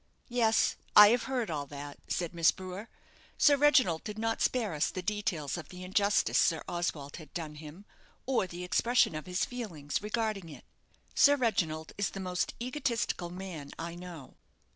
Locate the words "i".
0.95-1.09, 13.77-13.93